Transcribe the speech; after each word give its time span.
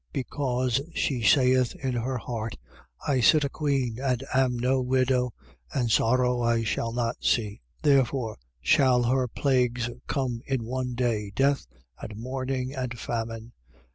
Because 0.13 0.81
she 0.95 1.21
saith 1.21 1.75
in 1.75 1.93
her 1.93 2.17
heart: 2.17 2.57
I 3.07 3.19
sit 3.21 3.43
a 3.43 3.49
queen 3.49 3.99
and 4.01 4.23
am 4.33 4.57
no 4.57 4.81
widow: 4.81 5.31
and 5.75 5.91
sorrow 5.91 6.41
I 6.41 6.63
shall 6.63 6.91
not 6.91 7.17
see. 7.23 7.61
18:8. 7.83 7.83
Therefore, 7.83 8.37
shall 8.61 9.03
her 9.03 9.27
plagues 9.27 9.91
come 10.07 10.41
in 10.47 10.63
one 10.65 10.95
day, 10.95 11.31
death 11.35 11.67
and 12.01 12.15
mourning 12.17 12.73
and 12.73 12.97
famine. 12.97 13.51